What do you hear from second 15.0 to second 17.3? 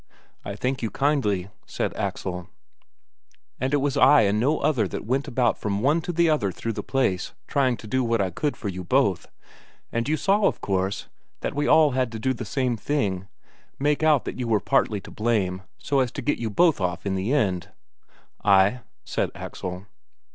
to blame, so as to get you both off in